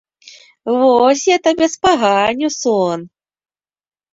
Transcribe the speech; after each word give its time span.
Вось 0.81 1.25
я 1.27 1.37
табе 1.47 1.65
спаганю 1.75 2.47
сон! 2.59 2.99